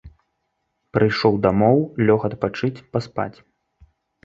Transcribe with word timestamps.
Прыйшоў 0.97 1.33
дамоў, 1.45 1.77
лёг 2.09 2.19
адпачыць, 2.31 2.83
паспаць. 2.97 3.33